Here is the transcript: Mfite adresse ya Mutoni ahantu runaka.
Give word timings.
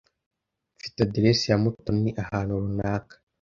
Mfite 0.77 0.97
adresse 1.07 1.43
ya 1.51 1.57
Mutoni 1.63 2.09
ahantu 2.23 2.51
runaka. 2.63 3.15